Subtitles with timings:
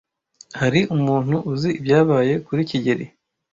[0.59, 3.05] Hari umuntu uzi ibyabaye kuri kigeli?